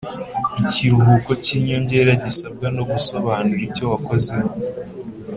[0.63, 4.51] Ikiruhuko cy ‘inyongera gisabwa no gusobanura icyowakozemo